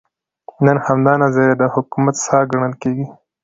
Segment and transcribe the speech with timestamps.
[0.65, 3.05] نن همدا نظریه د حکومت ساه ګڼل کېږي.